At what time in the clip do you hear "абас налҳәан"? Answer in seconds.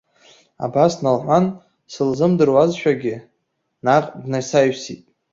0.65-1.45